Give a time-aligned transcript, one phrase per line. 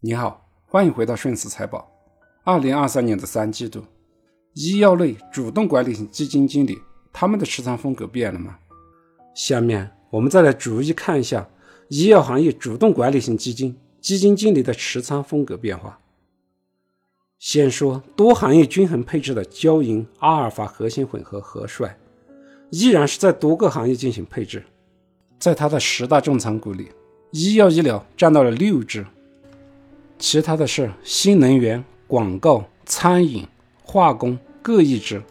[0.00, 1.90] 你好，欢迎回到顺思财宝。
[2.44, 3.82] 二零二三年的三季度，
[4.52, 6.78] 医药类主动管理型基金经理
[7.12, 8.56] 他们的持仓风格变了吗？
[9.34, 11.48] 下面我们再来逐一看一下
[11.88, 15.98] 医药行业主动管理型基金基金经理的持仓风格变化。
[17.40, 21.98] 先说多行业均衡配置的交银阿尔法核心混合和帅，
[22.70, 24.64] 依然是在多个行业进行配置，
[25.40, 26.88] 在它的十大重仓股里，
[27.32, 29.04] 医药医疗占到了六只。
[30.18, 33.46] 其他的是新能源、广告、餐饮、
[33.82, 35.22] 化工各一支，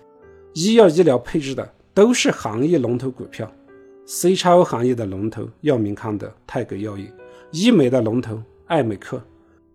[0.54, 3.52] 医药医疗配置的都是行业龙头股票
[4.08, 7.12] ，CXO 行业的龙头药明康德、泰格药业，
[7.52, 9.22] 医美的龙头艾美克，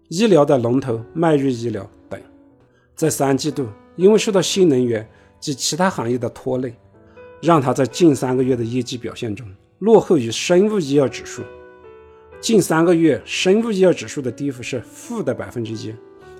[0.08, 2.18] 医疗的龙头迈瑞医疗等。
[2.94, 5.06] 在三季度，因为受到新能源
[5.38, 6.74] 及其他行业的拖累，
[7.42, 9.46] 让它在近三个月的业绩表现中
[9.78, 11.42] 落后于生物医药指数。
[12.42, 15.94] 近三个月，生物医药指数的跌幅是负的百分之一，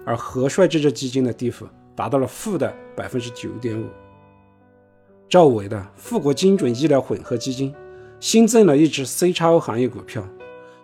[0.04, 3.86] 而和帅这只基金的跌幅达到了负的百分之九点五。
[5.28, 7.72] 赵伟的富国精准医疗混合基金
[8.18, 10.28] 新增了一只 CXO 行业股票，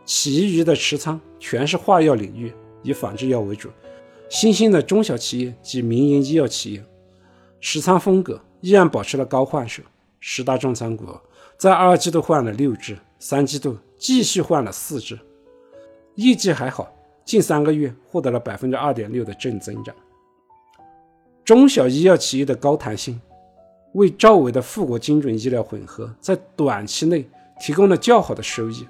[0.05, 2.53] 其余的持仓全是化药领域，
[2.84, 3.69] 以仿制药为主，
[4.28, 6.84] 新兴的中小企业及民营医药企业。
[7.60, 9.82] 持仓风格依然保持了高换手，
[10.20, 11.06] 十大重仓股
[11.56, 13.77] 在二季度换了六只，三季度。
[13.98, 15.18] 继续换了四只，
[16.14, 16.88] 业绩还好，
[17.24, 19.94] 近三个月获得了百分之二点六的正增长。
[21.44, 23.20] 中小医药企业的高弹性，
[23.94, 28.86] 为赵伟的富国精准医疗混合在短期内提供了较好的收益。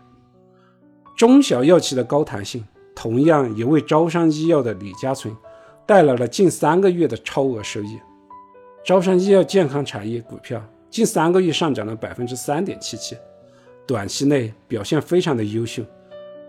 [1.16, 2.64] 中小药企的高弹性，
[2.94, 5.34] 同样也为招商医药的李家存
[5.86, 7.98] 带来了近三个月的超额收益。
[8.84, 13.16] 招商医药健康产业股票近三个月上涨了百分之三点七七。
[13.88, 15.82] 短期内表现非常的优秀，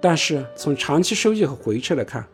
[0.01, 2.27] 但是从长期收益和回撤来看，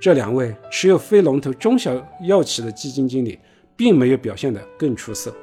[0.00, 1.92] 这两位持有非龙头中小
[2.28, 3.36] 药企的基金经理
[3.76, 5.34] 并没有表现得更出色。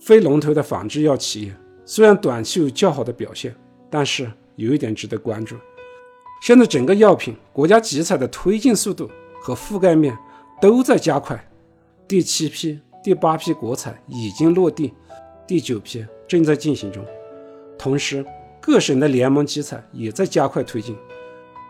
[0.00, 1.54] 非龙头的仿制药企业
[1.84, 3.54] 虽然短期有较好的表现，
[3.88, 5.54] 但是有一点值得关注：
[6.42, 9.08] 现在整个药品国家集采的推进速度
[9.40, 10.18] 和覆盖面
[10.60, 11.40] 都在加快，
[12.08, 14.92] 第七批、第八批国采已经落地，
[15.46, 17.06] 第九批正在进行中。
[17.78, 18.26] 同时，
[18.60, 20.96] 各省的联盟集采也在加快推进，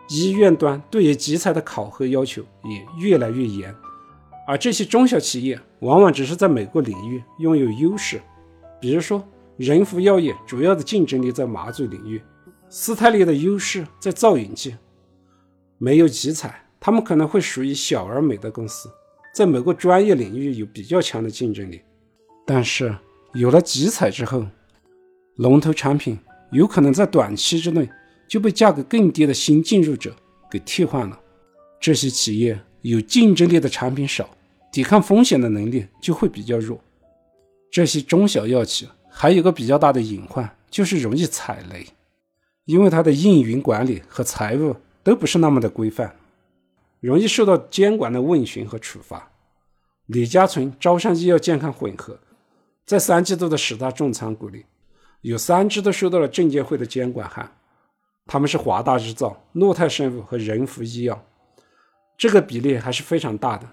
[0.09, 3.73] 医院端对于集采的考核要求也越来越严，
[4.47, 8.21] 而这些中小企业往往只是在某个领域拥有优势，
[8.81, 9.23] 比如说
[9.59, 12.23] 仁孚药业主要的竞争力在麻醉领域，
[12.71, 14.75] 斯泰利的优势在造影剂，
[15.77, 18.91] 没有集采，他们可能会属于小而美的公司，
[19.35, 21.83] 在某个专业领域有比较强的竞争力，
[22.47, 22.97] 但是
[23.35, 24.47] 有了集采之后。
[25.39, 26.19] 龙头产品
[26.51, 27.89] 有可能在短期之内
[28.27, 30.13] 就被价格更低的新进入者
[30.51, 31.19] 给替换了。
[31.81, 34.29] 这些企业有竞争力的产品少，
[34.73, 36.81] 抵抗风险的能力就会比较弱。
[37.71, 41.87] 这些中小药企还有个比较大的隐患，就是容易踩雷，
[42.65, 44.75] 因为它的运营管理和财务
[45.05, 46.17] 都不是那么的规范，
[46.99, 49.31] 容易受到监管的问询和处罚。
[50.07, 52.19] 李嘉存招商医药健康混合
[52.85, 54.65] 在三季度的十大重仓股里。
[55.23, 57.51] 有三只都收到了证监会的监管函，
[58.27, 61.25] 他们是华大日造、诺泰生物和仁孚医药，
[62.17, 63.69] 这个比例还是非常大的。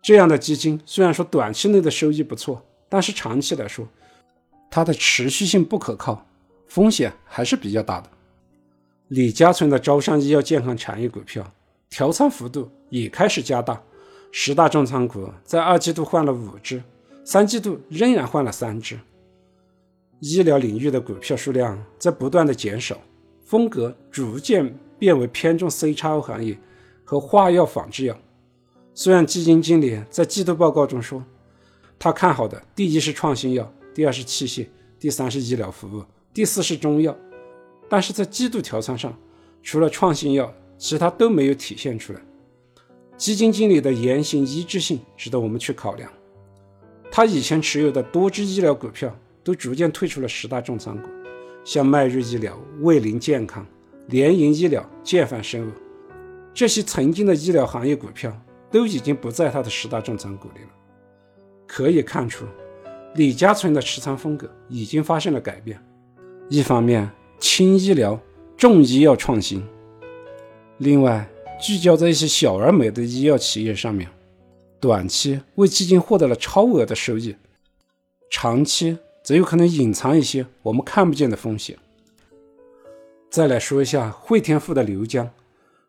[0.00, 3.86] 这样的基金虽然说短期内的收益不错，但是长期来说，
[4.70, 6.26] 它的持续性不可靠，
[6.68, 8.08] 风险还是比较大的。
[9.08, 11.52] 李家存的招商医药健康产业股票
[11.90, 13.82] 调仓幅度也开始加大，
[14.30, 16.82] 十大重仓股在二季度换了五只，
[17.24, 18.98] 三季度仍然换了三只。
[20.24, 22.96] 医疗领域的股票数量在不断的减少，
[23.44, 26.56] 风格逐渐变为偏重 CXO 行业
[27.02, 28.16] 和化药仿制药。
[28.94, 31.24] 虽然基金经理在季度报告中说，
[31.98, 37.16] 他看好的第一是创新药，第二是器械，第三是医疗服务，第四是中药，
[37.88, 39.12] 但是在季度调仓上，
[39.60, 42.20] 除了创新药，其他都没有体现出来。
[43.16, 46.08] 基金经理的言行一致性值得我们去考量。
[47.10, 49.12] 他以前持有的多只医疗股票。
[49.44, 51.08] 都逐渐退出了十大重仓股，
[51.64, 53.66] 像迈瑞医疗、卫灵健康、
[54.08, 55.72] 联营医疗、建凡生物
[56.54, 58.32] 这些曾经的医疗行业股票
[58.70, 60.68] 都已经不在他的十大重仓股里了。
[61.66, 62.44] 可以看出，
[63.14, 65.82] 李家存的持仓风格已经发生了改变。
[66.48, 68.20] 一方面轻医疗、
[68.56, 69.66] 重医药创新，
[70.78, 71.26] 另外
[71.60, 74.08] 聚焦在一些小而美的医药企业上面，
[74.78, 77.34] 短期为基金获得了超额的收益，
[78.30, 78.98] 长期。
[79.22, 81.76] 则有可能隐藏一些我们看不见的风险。
[83.30, 85.30] 再来说一下汇添富的刘江，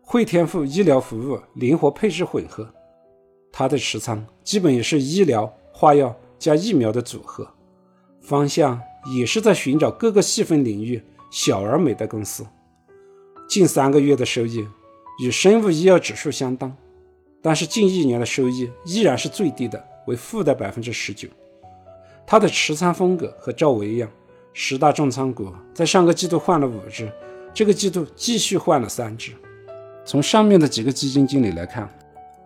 [0.02, 2.74] 汇添富医疗服务灵活配置混合，
[3.52, 7.48] 它的持仓基本也是医疗、化药加疫苗的组合，
[8.22, 8.80] 方向
[9.14, 11.02] 也是在寻找各个细分领域
[11.32, 12.46] 小而美的公司。
[13.50, 14.66] 近三个月的收益
[15.22, 16.74] 与生物医药指数相当，
[17.42, 21.28] 但是近一年的收益依然是最低的，为负的百分之十九。
[22.34, 24.10] 他的持仓风格和赵维一样，
[24.54, 27.08] 十大重仓股在上个季度换了五只。
[27.54, 29.34] 这个季度继续换了三只。
[30.04, 31.88] 从上面的几个基金经理来看，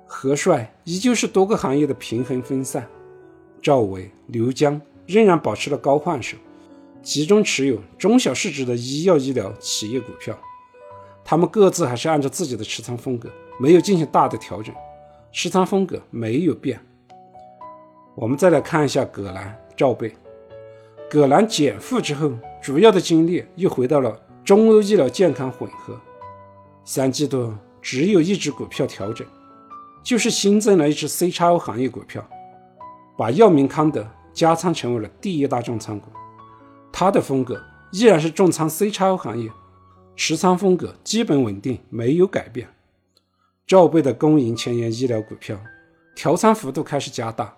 [0.06, 2.86] 何帅依旧是多个行业的平衡分散，
[3.62, 6.36] 赵伟、刘江仍然保持了高换手，
[7.01, 10.38] 集中持有中小市值的医药医疗企业股票。
[11.24, 14.75] 他们各自还是按照自己的持仓风格，没有进行大的调整，
[15.31, 16.78] 持仓风格没有变。
[18.16, 20.14] 我们再来看一下葛兰、赵贝。
[21.10, 24.20] 葛兰减负之后，主要的精力又回到了。
[24.44, 26.00] 中欧医疗健康混合，
[26.86, 29.28] 三季度只有一只股票调整，
[30.02, 32.26] 就是新增了一只 C 叉 O 行业股票，
[33.18, 36.08] 把药明康德加仓成为了第一大重仓股。
[36.94, 39.52] 它的风格依然是重仓 C 叉 O 行业，
[40.16, 42.70] 持仓风格基本稳定，没有改变。
[43.66, 45.60] 赵贝的公营前沿医疗股票
[46.16, 47.54] 调仓幅度开始加大，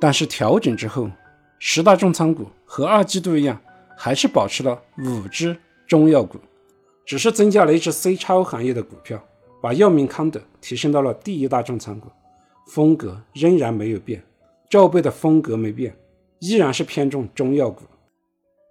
[0.00, 1.10] 但是调整之后，
[1.58, 3.60] 十大重仓股和二季度一样，
[3.96, 5.56] 还是保持了五只。
[5.86, 6.38] 中药股
[7.06, 9.18] 只是增加了一只 C 超行业的股票，
[9.62, 12.10] 把药明康德提升到了第一大重仓股，
[12.66, 14.22] 风格仍然没有变，
[14.68, 15.96] 赵贝的风格没变，
[16.40, 17.84] 依然是偏重中药股。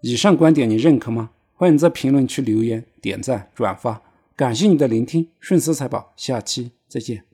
[0.04, 1.32] 以上观点你认可吗？
[1.56, 4.00] 欢迎在评论区留言、点赞、转发，
[4.36, 7.27] 感谢你的聆听，顺思财宝，下期再见。